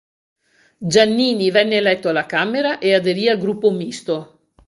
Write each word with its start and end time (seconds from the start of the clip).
Giannini 0.79 1.51
venne 1.51 1.75
eletto 1.75 2.09
alla 2.09 2.25
Camera 2.25 2.79
e 2.79 2.95
aderì 2.95 3.29
al 3.29 3.37
gruppo 3.37 3.69
Misto. 3.69 4.45